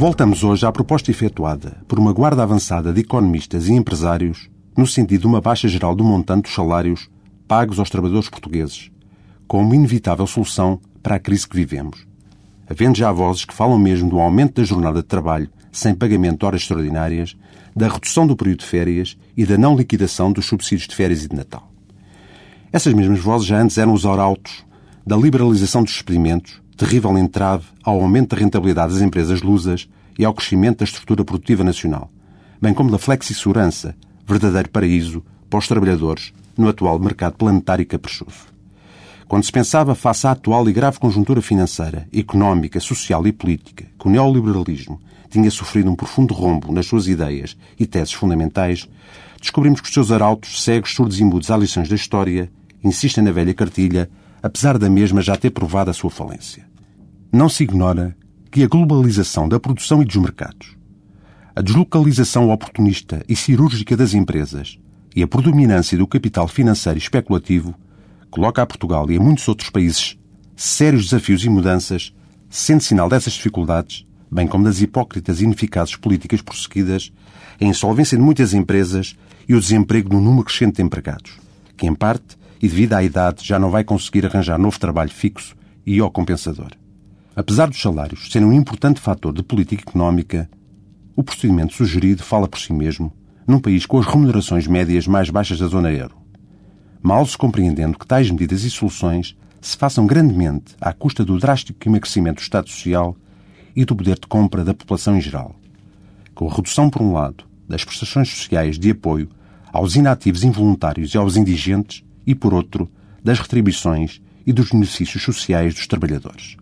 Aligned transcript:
Voltamos 0.00 0.42
hoje 0.42 0.64
à 0.64 0.72
proposta 0.72 1.10
efetuada 1.10 1.76
por 1.86 1.98
uma 1.98 2.10
guarda 2.10 2.42
avançada 2.42 2.90
de 2.90 3.02
economistas 3.02 3.68
e 3.68 3.74
empresários 3.74 4.48
no 4.74 4.86
sentido 4.86 5.20
de 5.20 5.26
uma 5.26 5.42
baixa 5.42 5.68
geral 5.68 5.94
do 5.94 6.02
montante 6.02 6.44
dos 6.44 6.54
salários 6.54 7.10
pagos 7.46 7.78
aos 7.78 7.90
trabalhadores 7.90 8.30
portugueses, 8.30 8.90
como 9.46 9.74
inevitável 9.74 10.26
solução 10.26 10.80
para 11.02 11.16
a 11.16 11.18
crise 11.18 11.46
que 11.46 11.54
vivemos. 11.54 12.06
Havendo 12.66 12.96
já 12.96 13.12
vozes 13.12 13.44
que 13.44 13.52
falam 13.52 13.78
mesmo 13.78 14.08
do 14.08 14.18
aumento 14.18 14.54
da 14.54 14.64
jornada 14.64 15.02
de 15.02 15.06
trabalho 15.06 15.50
sem 15.70 15.94
pagamento 15.94 16.38
de 16.38 16.46
horas 16.46 16.62
extraordinárias, 16.62 17.36
da 17.76 17.86
redução 17.86 18.26
do 18.26 18.34
período 18.34 18.60
de 18.60 18.66
férias 18.66 19.18
e 19.36 19.44
da 19.44 19.58
não 19.58 19.76
liquidação 19.76 20.32
dos 20.32 20.46
subsídios 20.46 20.88
de 20.88 20.96
férias 20.96 21.26
e 21.26 21.28
de 21.28 21.36
Natal. 21.36 21.70
Essas 22.72 22.94
mesmas 22.94 23.18
vozes 23.18 23.46
já 23.46 23.60
antes 23.60 23.76
eram 23.76 23.92
os 23.92 24.06
arautos 24.06 24.64
da 25.06 25.14
liberalização 25.14 25.84
dos 25.84 25.92
experimentos, 25.92 26.62
terrível 26.80 27.18
entrave 27.18 27.66
ao 27.84 28.00
aumento 28.00 28.34
da 28.34 28.40
rentabilidade 28.40 28.94
das 28.94 29.02
empresas 29.02 29.42
lusas 29.42 29.86
e 30.18 30.24
ao 30.24 30.32
crescimento 30.32 30.78
da 30.78 30.84
estrutura 30.84 31.22
produtiva 31.22 31.62
nacional, 31.62 32.10
bem 32.58 32.72
como 32.72 32.90
da 32.90 32.96
flexi-segurança, 32.96 33.94
verdadeiro 34.26 34.70
paraíso 34.70 35.22
para 35.50 35.58
os 35.58 35.68
trabalhadores 35.68 36.32
no 36.56 36.70
atual 36.70 36.98
mercado 36.98 37.36
planetário 37.36 37.84
caprichoso. 37.84 38.48
Quando 39.28 39.44
se 39.44 39.52
pensava, 39.52 39.94
face 39.94 40.26
à 40.26 40.30
atual 40.30 40.66
e 40.70 40.72
grave 40.72 40.98
conjuntura 40.98 41.42
financeira, 41.42 42.08
económica, 42.14 42.80
social 42.80 43.26
e 43.26 43.32
política, 43.32 43.84
que 43.98 44.08
o 44.08 44.10
neoliberalismo 44.10 44.98
tinha 45.28 45.50
sofrido 45.50 45.90
um 45.90 45.94
profundo 45.94 46.32
rombo 46.32 46.72
nas 46.72 46.86
suas 46.86 47.08
ideias 47.08 47.58
e 47.78 47.84
teses 47.84 48.14
fundamentais, 48.14 48.88
descobrimos 49.38 49.82
que 49.82 49.88
os 49.88 49.92
seus 49.92 50.10
arautos, 50.10 50.64
cegos, 50.64 50.94
surdos 50.94 51.20
e 51.20 51.24
mudos 51.24 51.50
às 51.50 51.60
lições 51.60 51.90
da 51.90 51.94
história, 51.94 52.50
insistem 52.82 53.22
na 53.22 53.32
velha 53.32 53.52
cartilha, 53.52 54.08
apesar 54.42 54.78
da 54.78 54.88
mesma 54.88 55.20
já 55.20 55.36
ter 55.36 55.50
provado 55.50 55.90
a 55.90 55.92
sua 55.92 56.08
falência. 56.08 56.69
Não 57.32 57.48
se 57.48 57.62
ignora 57.62 58.16
que 58.50 58.64
a 58.64 58.66
globalização 58.66 59.48
da 59.48 59.60
produção 59.60 60.02
e 60.02 60.04
dos 60.04 60.16
mercados, 60.16 60.76
a 61.54 61.62
deslocalização 61.62 62.50
oportunista 62.50 63.24
e 63.28 63.36
cirúrgica 63.36 63.96
das 63.96 64.14
empresas 64.14 64.80
e 65.14 65.22
a 65.22 65.28
predominância 65.28 65.96
do 65.96 66.08
capital 66.08 66.48
financeiro 66.48 66.98
e 66.98 67.02
especulativo 67.02 67.72
coloca 68.32 68.60
a 68.60 68.66
Portugal 68.66 69.08
e 69.08 69.16
a 69.16 69.20
muitos 69.20 69.46
outros 69.46 69.70
países 69.70 70.18
sérios 70.56 71.04
desafios 71.04 71.44
e 71.44 71.48
mudanças, 71.48 72.12
sendo 72.48 72.82
sinal 72.82 73.08
dessas 73.08 73.34
dificuldades, 73.34 74.04
bem 74.28 74.48
como 74.48 74.64
das 74.64 74.80
hipócritas 74.80 75.40
e 75.40 75.44
ineficazes 75.44 75.94
políticas 75.94 76.42
prosseguidas, 76.42 77.12
a 77.60 77.64
insolvência 77.64 78.18
de 78.18 78.24
muitas 78.24 78.52
empresas 78.52 79.16
e 79.48 79.54
o 79.54 79.60
desemprego 79.60 80.10
de 80.10 80.16
um 80.16 80.20
número 80.20 80.46
crescente 80.46 80.76
de 80.76 80.82
empregados, 80.82 81.38
que, 81.76 81.86
em 81.86 81.94
parte, 81.94 82.36
e 82.60 82.66
devido 82.66 82.94
à 82.94 83.04
idade, 83.04 83.46
já 83.46 83.56
não 83.56 83.70
vai 83.70 83.84
conseguir 83.84 84.26
arranjar 84.26 84.58
novo 84.58 84.80
trabalho 84.80 85.10
fixo 85.10 85.54
e 85.86 86.02
ou 86.02 86.10
compensador. 86.10 86.70
Apesar 87.34 87.68
dos 87.68 87.80
salários 87.80 88.30
serem 88.30 88.48
um 88.48 88.52
importante 88.52 89.00
fator 89.00 89.32
de 89.32 89.42
política 89.42 89.88
económica, 89.88 90.50
o 91.14 91.22
procedimento 91.22 91.74
sugerido 91.74 92.22
fala 92.22 92.48
por 92.48 92.58
si 92.58 92.72
mesmo 92.72 93.12
num 93.46 93.60
país 93.60 93.86
com 93.86 93.98
as 93.98 94.06
remunerações 94.06 94.66
médias 94.66 95.06
mais 95.06 95.30
baixas 95.30 95.58
da 95.58 95.66
zona 95.66 95.92
euro. 95.92 96.16
Mal 97.02 97.24
se 97.26 97.36
compreendendo 97.36 97.98
que 97.98 98.06
tais 98.06 98.30
medidas 98.30 98.62
e 98.64 98.70
soluções 98.70 99.36
se 99.60 99.76
façam 99.76 100.06
grandemente 100.06 100.74
à 100.80 100.92
custa 100.92 101.24
do 101.24 101.38
drástico 101.38 101.88
emagrecimento 101.88 102.36
do 102.36 102.42
Estado 102.42 102.68
Social 102.68 103.16
e 103.74 103.84
do 103.84 103.94
poder 103.94 104.18
de 104.18 104.26
compra 104.26 104.64
da 104.64 104.74
população 104.74 105.16
em 105.16 105.20
geral. 105.20 105.54
Com 106.34 106.48
a 106.48 106.54
redução, 106.54 106.90
por 106.90 107.02
um 107.02 107.12
lado, 107.12 107.44
das 107.68 107.84
prestações 107.84 108.28
sociais 108.28 108.78
de 108.78 108.90
apoio 108.90 109.28
aos 109.72 109.94
inativos 109.94 110.42
involuntários 110.42 111.14
e 111.14 111.18
aos 111.18 111.36
indigentes 111.36 112.04
e, 112.26 112.34
por 112.34 112.52
outro, 112.52 112.90
das 113.22 113.38
retribuições 113.38 114.20
e 114.46 114.52
dos 114.52 114.70
benefícios 114.70 115.22
sociais 115.22 115.74
dos 115.74 115.86
trabalhadores. 115.86 116.59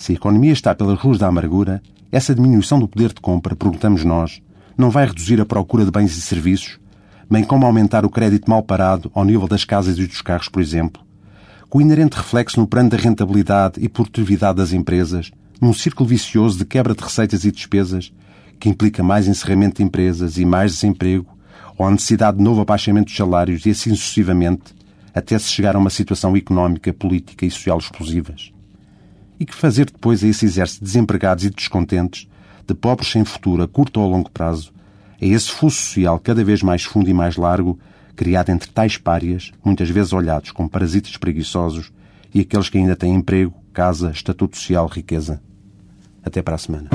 Se 0.00 0.12
a 0.12 0.14
economia 0.14 0.54
está 0.54 0.74
pelas 0.74 0.98
ruas 0.98 1.18
da 1.18 1.26
amargura, 1.26 1.82
essa 2.10 2.34
diminuição 2.34 2.80
do 2.80 2.88
poder 2.88 3.12
de 3.12 3.20
compra, 3.20 3.54
perguntamos 3.54 4.02
nós, 4.02 4.40
não 4.74 4.88
vai 4.88 5.04
reduzir 5.04 5.38
a 5.42 5.44
procura 5.44 5.84
de 5.84 5.90
bens 5.90 6.16
e 6.16 6.22
serviços, 6.22 6.78
bem 7.30 7.44
como 7.44 7.66
aumentar 7.66 8.02
o 8.06 8.08
crédito 8.08 8.48
mal 8.48 8.62
parado 8.62 9.10
ao 9.14 9.26
nível 9.26 9.46
das 9.46 9.62
casas 9.62 9.98
e 9.98 10.06
dos 10.06 10.22
carros, 10.22 10.48
por 10.48 10.62
exemplo, 10.62 11.02
com 11.68 11.82
inerente 11.82 12.16
reflexo 12.16 12.58
no 12.58 12.66
plano 12.66 12.88
da 12.88 12.96
rentabilidade 12.96 13.74
e 13.78 13.90
produtividade 13.90 14.56
das 14.56 14.72
empresas, 14.72 15.30
num 15.60 15.74
círculo 15.74 16.08
vicioso 16.08 16.56
de 16.56 16.64
quebra 16.64 16.94
de 16.94 17.02
receitas 17.02 17.44
e 17.44 17.52
despesas, 17.52 18.10
que 18.58 18.70
implica 18.70 19.02
mais 19.02 19.28
encerramento 19.28 19.76
de 19.76 19.82
empresas 19.82 20.38
e 20.38 20.46
mais 20.46 20.72
desemprego, 20.72 21.26
ou 21.76 21.86
a 21.86 21.90
necessidade 21.90 22.38
de 22.38 22.42
novo 22.42 22.62
abaixamento 22.62 23.08
dos 23.08 23.16
salários 23.16 23.66
e 23.66 23.70
assim 23.70 23.94
sucessivamente, 23.94 24.74
até 25.14 25.38
se 25.38 25.50
chegar 25.50 25.76
a 25.76 25.78
uma 25.78 25.90
situação 25.90 26.34
económica, 26.34 26.90
política 26.90 27.44
e 27.44 27.50
social 27.50 27.76
explosivas. 27.76 28.50
E 29.40 29.46
que 29.46 29.54
fazer 29.54 29.86
depois 29.86 30.22
a 30.22 30.26
esse 30.28 30.44
exército 30.44 30.80
de 30.80 30.92
desempregados 30.92 31.44
e 31.46 31.50
descontentes, 31.50 32.28
de 32.68 32.74
pobres 32.74 33.10
sem 33.10 33.24
futuro 33.24 33.62
a 33.62 33.66
curto 33.66 33.98
ou 33.98 34.06
a 34.06 34.08
longo 34.08 34.30
prazo, 34.30 34.70
a 35.20 35.24
esse 35.24 35.50
fuso 35.50 35.76
social 35.76 36.20
cada 36.20 36.44
vez 36.44 36.62
mais 36.62 36.84
fundo 36.84 37.08
e 37.08 37.14
mais 37.14 37.36
largo, 37.36 37.78
criado 38.14 38.50
entre 38.50 38.70
tais 38.70 38.98
párias, 38.98 39.50
muitas 39.64 39.88
vezes 39.88 40.12
olhados 40.12 40.50
como 40.50 40.68
parasitas 40.68 41.16
preguiçosos, 41.16 41.90
e 42.34 42.40
aqueles 42.40 42.68
que 42.68 42.76
ainda 42.76 42.94
têm 42.94 43.14
emprego, 43.14 43.54
casa, 43.72 44.10
estatuto 44.10 44.58
social, 44.58 44.86
riqueza. 44.86 45.40
Até 46.22 46.42
para 46.42 46.56
a 46.56 46.58
semana. 46.58 46.90